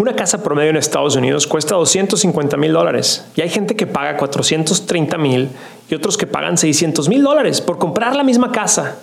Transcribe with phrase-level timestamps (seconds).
[0.00, 4.16] Una casa promedio en Estados Unidos cuesta 250 mil dólares y hay gente que paga
[4.16, 5.50] 430 mil
[5.90, 8.96] y otros que pagan 600 mil dólares por comprar la misma casa.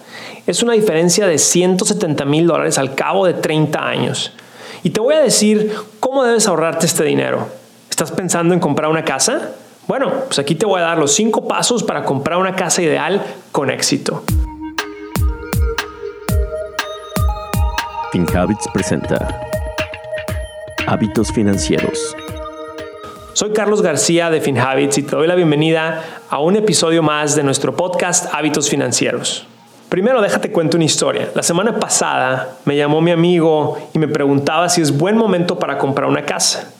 [0.47, 4.33] Es una diferencia de 170 mil dólares al cabo de 30 años.
[4.81, 7.47] Y te voy a decir cómo debes ahorrarte este dinero.
[7.91, 9.51] ¿Estás pensando en comprar una casa?
[9.85, 13.23] Bueno, pues aquí te voy a dar los 5 pasos para comprar una casa ideal
[13.51, 14.23] con éxito.
[18.11, 19.47] FinHabits presenta
[20.89, 22.15] Hábitos financieros.
[23.33, 27.43] Soy Carlos García de FinHabits y te doy la bienvenida a un episodio más de
[27.43, 29.45] nuestro podcast Hábitos Financieros.
[29.89, 31.29] Primero déjate cuento una historia.
[31.35, 35.77] La semana pasada me llamó mi amigo y me preguntaba si es buen momento para
[35.77, 36.71] comprar una casa.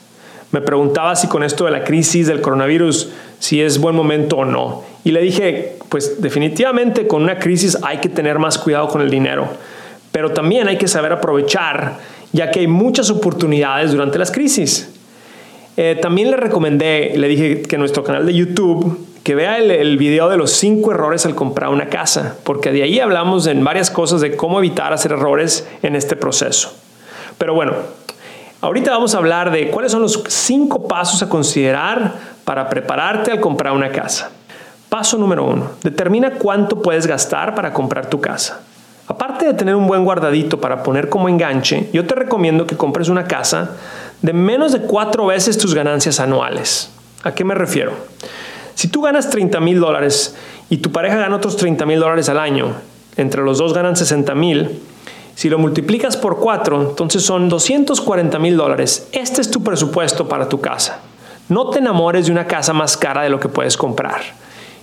[0.52, 4.46] Me preguntaba si con esto de la crisis del coronavirus, si es buen momento o
[4.46, 4.84] no.
[5.04, 9.10] Y le dije, pues definitivamente con una crisis hay que tener más cuidado con el
[9.10, 9.48] dinero,
[10.12, 11.98] pero también hay que saber aprovechar
[12.32, 14.90] ya que hay muchas oportunidades durante las crisis.
[15.76, 19.96] Eh, también le recomendé, le dije que nuestro canal de YouTube, que vea el, el,
[19.96, 23.90] video de los cinco errores al comprar una casa, porque de ahí hablamos en varias
[23.90, 26.74] cosas de cómo evitar hacer errores en este proceso.
[27.36, 27.74] Pero bueno,
[28.60, 33.40] ahorita vamos a hablar de cuáles son los cinco pasos a considerar para prepararte al
[33.40, 34.30] comprar una casa.
[34.88, 38.62] Paso número uno, determina cuánto puedes gastar para comprar tu casa.
[39.08, 43.08] Aparte de tener un buen guardadito para poner como enganche, yo te recomiendo que compres
[43.08, 43.76] una casa
[44.20, 46.90] de menos de cuatro veces tus ganancias anuales.
[47.24, 47.92] ¿A qué me refiero?
[48.74, 50.36] Si tú ganas 30 mil dólares
[50.68, 52.74] y tu pareja gana otros 30 mil dólares al año,
[53.16, 54.78] entre los dos ganan 60 mil,
[55.34, 59.08] si lo multiplicas por cuatro, entonces son 240 mil dólares.
[59.12, 61.00] Este es tu presupuesto para tu casa.
[61.48, 64.20] No te enamores de una casa más cara de lo que puedes comprar.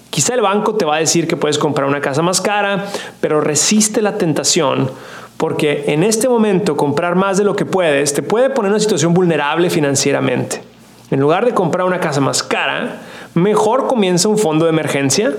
[0.09, 2.85] Quizá el banco te va a decir que puedes comprar una casa más cara,
[3.19, 4.89] pero resiste la tentación
[5.37, 8.79] porque en este momento comprar más de lo que puedes te puede poner en una
[8.79, 10.61] situación vulnerable financieramente.
[11.11, 13.01] En lugar de comprar una casa más cara,
[13.33, 15.33] mejor comienza un fondo de emergencia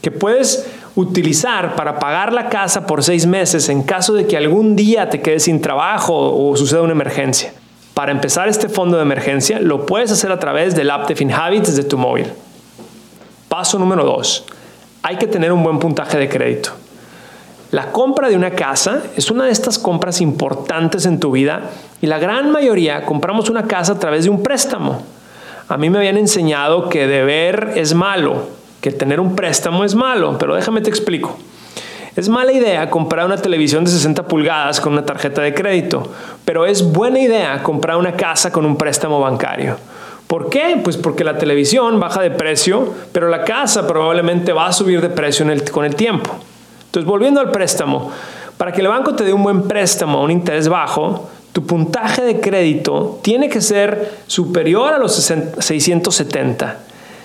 [0.00, 4.74] que puedes utilizar para pagar la casa por seis meses en caso de que algún
[4.74, 7.52] día te quedes sin trabajo o suceda una emergencia.
[7.94, 11.76] Para empezar este fondo de emergencia lo puedes hacer a través del app de FinHabits
[11.76, 12.26] desde tu móvil.
[13.52, 14.46] Paso número dos,
[15.02, 16.70] hay que tener un buen puntaje de crédito.
[17.70, 21.68] La compra de una casa es una de estas compras importantes en tu vida
[22.00, 25.02] y la gran mayoría compramos una casa a través de un préstamo.
[25.68, 28.48] A mí me habían enseñado que deber es malo,
[28.80, 31.36] que tener un préstamo es malo, pero déjame te explico.
[32.16, 36.10] Es mala idea comprar una televisión de 60 pulgadas con una tarjeta de crédito,
[36.46, 39.76] pero es buena idea comprar una casa con un préstamo bancario.
[40.32, 40.80] ¿Por qué?
[40.82, 45.10] Pues porque la televisión baja de precio, pero la casa probablemente va a subir de
[45.10, 46.30] precio con el tiempo.
[46.86, 48.10] Entonces, volviendo al préstamo,
[48.56, 52.22] para que el banco te dé un buen préstamo a un interés bajo, tu puntaje
[52.22, 56.78] de crédito tiene que ser superior a los 670.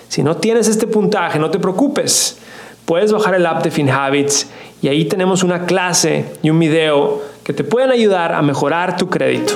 [0.06, 2.36] Si no tienes este puntaje, no te preocupes.
[2.84, 4.50] Puedes bajar el app de FinHabits
[4.82, 9.08] y ahí tenemos una clase y un video que te pueden ayudar a mejorar tu
[9.08, 9.54] crédito.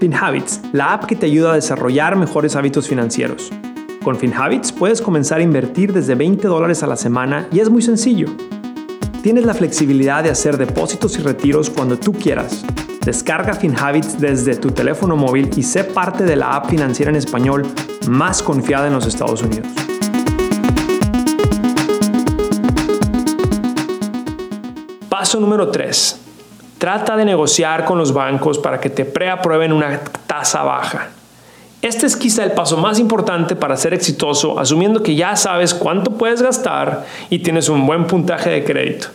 [0.00, 3.50] FinHabits, la app que te ayuda a desarrollar mejores hábitos financieros.
[4.02, 7.82] Con FinHabits puedes comenzar a invertir desde 20 dólares a la semana y es muy
[7.82, 8.28] sencillo.
[9.22, 12.64] Tienes la flexibilidad de hacer depósitos y retiros cuando tú quieras.
[13.04, 17.66] Descarga FinHabits desde tu teléfono móvil y sé parte de la app financiera en español
[18.08, 19.68] más confiada en los Estados Unidos.
[25.10, 26.19] Paso número 3
[26.80, 31.10] Trata de negociar con los bancos para que te preaprueben una tasa baja.
[31.82, 36.12] Este es quizá el paso más importante para ser exitoso, asumiendo que ya sabes cuánto
[36.12, 39.08] puedes gastar y tienes un buen puntaje de crédito.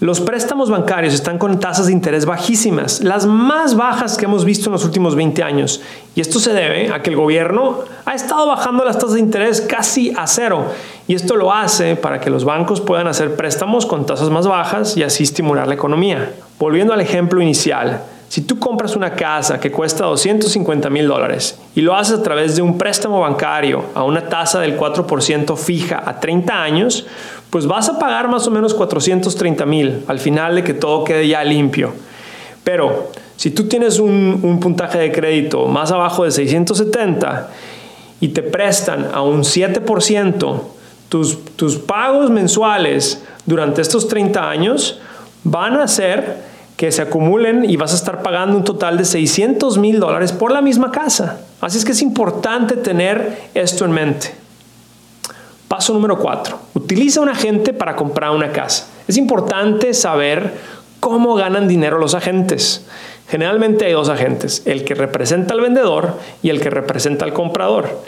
[0.00, 4.70] Los préstamos bancarios están con tasas de interés bajísimas, las más bajas que hemos visto
[4.70, 5.82] en los últimos 20 años.
[6.14, 9.60] Y esto se debe a que el gobierno ha estado bajando las tasas de interés
[9.60, 10.64] casi a cero.
[11.06, 14.96] Y esto lo hace para que los bancos puedan hacer préstamos con tasas más bajas
[14.96, 16.32] y así estimular la economía.
[16.58, 18.00] Volviendo al ejemplo inicial,
[18.30, 22.56] si tú compras una casa que cuesta 250 mil dólares y lo haces a través
[22.56, 27.06] de un préstamo bancario a una tasa del 4% fija a 30 años,
[27.50, 31.28] pues vas a pagar más o menos 430 mil al final de que todo quede
[31.28, 31.92] ya limpio.
[32.64, 37.48] Pero si tú tienes un, puntaje de crédito más abajo de 670
[38.20, 40.60] y te prestan a un 7%,
[41.08, 45.00] tus, tus pagos mensuales durante estos 30 años
[45.42, 49.76] van a ser que se acumulen y vas a estar pagando un total de 600
[49.78, 51.40] mil dólares por la misma casa.
[51.60, 54.39] Así es que es importante tener esto en mente.
[55.70, 56.58] Paso número 4.
[56.74, 58.88] Utiliza un agente para comprar una casa.
[59.06, 60.52] Es importante saber
[60.98, 62.84] cómo ganan dinero los agentes.
[63.28, 68.02] Generalmente hay dos agentes, el que representa al vendedor y el que representa al comprador.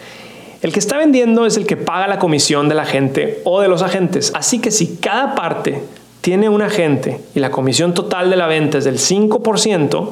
[0.61, 3.83] El que está vendiendo es el que paga la comisión del agente o de los
[3.83, 4.33] agentes.
[4.35, 5.85] Así que si cada parte
[6.21, 10.09] tiene un agente y la comisión total de la venta es del 5%,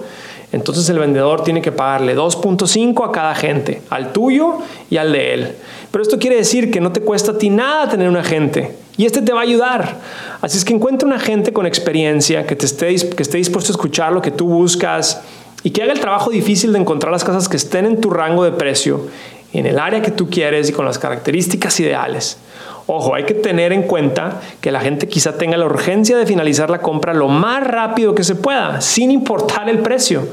[0.52, 4.58] entonces el vendedor tiene que pagarle 2.5 a cada agente, al tuyo
[4.90, 5.54] y al de él.
[5.90, 9.06] Pero esto quiere decir que no te cuesta a ti nada tener un agente y
[9.06, 9.98] este te va a ayudar.
[10.40, 13.74] Así es que encuentra un agente con experiencia que, te esté, que esté dispuesto a
[13.74, 15.22] escuchar lo que tú buscas
[15.62, 18.44] y que haga el trabajo difícil de encontrar las casas que estén en tu rango
[18.44, 19.06] de precio,
[19.52, 22.38] en el área que tú quieres y con las características ideales.
[22.86, 26.70] Ojo, hay que tener en cuenta que la gente quizá tenga la urgencia de finalizar
[26.70, 30.26] la compra lo más rápido que se pueda, sin importar el precio,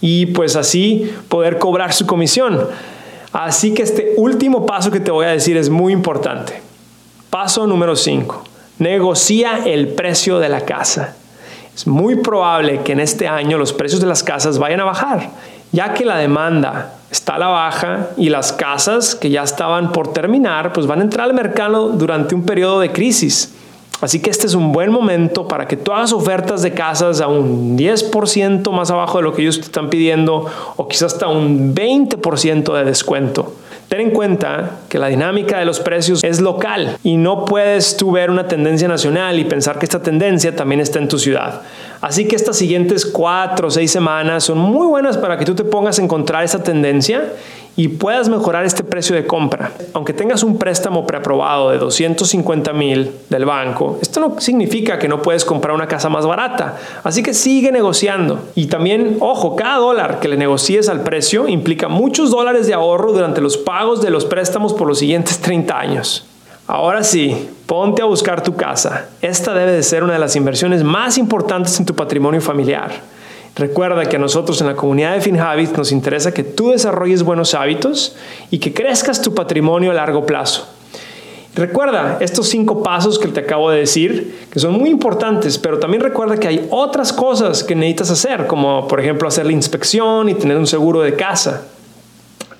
[0.00, 2.68] y pues así poder cobrar su comisión.
[3.32, 6.60] Así que este último paso que te voy a decir es muy importante.
[7.28, 8.44] Paso número 5.
[8.78, 11.14] Negocia el precio de la casa.
[11.74, 15.30] Es muy probable que en este año los precios de las casas vayan a bajar,
[15.72, 20.12] ya que la demanda está a la baja y las casas que ya estaban por
[20.12, 23.54] terminar, pues van a entrar al mercado durante un periodo de crisis.
[24.00, 27.28] Así que este es un buen momento para que tú hagas ofertas de casas a
[27.28, 30.46] un 10% más abajo de lo que ellos te están pidiendo
[30.76, 33.52] o quizás hasta un 20% de descuento.
[33.90, 38.12] Ten en cuenta que la dinámica de los precios es local y no puedes tú
[38.12, 41.62] ver una tendencia nacional y pensar que esta tendencia también está en tu ciudad.
[42.00, 45.64] Así que estas siguientes cuatro o seis semanas son muy buenas para que tú te
[45.64, 47.32] pongas a encontrar esa tendencia
[47.76, 49.72] y puedas mejorar este precio de compra.
[49.94, 55.22] Aunque tengas un préstamo preaprobado de 250 mil del banco, esto no significa que no
[55.22, 56.78] puedes comprar una casa más barata.
[57.04, 58.38] Así que sigue negociando.
[58.54, 63.12] Y también, ojo, cada dólar que le negocies al precio implica muchos dólares de ahorro
[63.12, 66.26] durante los pagos de los préstamos por los siguientes 30 años.
[66.66, 69.08] Ahora sí, ponte a buscar tu casa.
[69.20, 72.92] Esta debe de ser una de las inversiones más importantes en tu patrimonio familiar.
[73.56, 77.54] Recuerda que a nosotros en la comunidad de FinHabit nos interesa que tú desarrolles buenos
[77.54, 78.16] hábitos
[78.50, 80.68] y que crezcas tu patrimonio a largo plazo.
[81.56, 86.00] Recuerda estos cinco pasos que te acabo de decir, que son muy importantes, pero también
[86.00, 90.34] recuerda que hay otras cosas que necesitas hacer, como por ejemplo hacer la inspección y
[90.34, 91.66] tener un seguro de casa.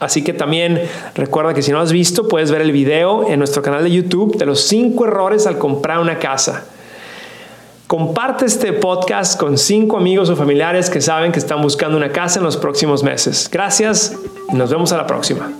[0.00, 0.82] Así que también
[1.14, 4.36] recuerda que si no has visto, puedes ver el video en nuestro canal de YouTube
[4.36, 6.64] de los cinco errores al comprar una casa.
[7.90, 12.38] Comparte este podcast con cinco amigos o familiares que saben que están buscando una casa
[12.38, 13.50] en los próximos meses.
[13.52, 14.16] Gracias
[14.48, 15.50] y nos vemos a la próxima.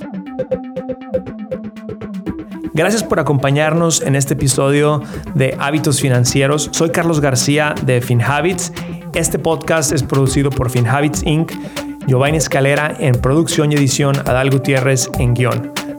[2.73, 5.03] Gracias por acompañarnos en este episodio
[5.35, 6.69] de Hábitos Financieros.
[6.71, 8.73] Soy Carlos García de FinHabits.
[9.13, 11.51] Este podcast es producido por FinHabits Inc.
[12.07, 15.80] Giovanni Escalera en producción y edición, Adal Gutiérrez en guion.